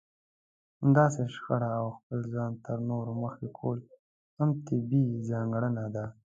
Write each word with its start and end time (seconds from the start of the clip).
همداسې 0.81 1.21
شخړه 1.35 1.69
او 1.79 1.87
خپل 1.97 2.19
ځان 2.33 2.51
تر 2.65 2.77
نورو 2.89 3.11
مخکې 3.23 3.47
کول 3.57 3.79
هم 4.37 4.49
طبيعي 4.67 5.21
ځانګړنه 5.29 5.85
ده. 5.95 6.05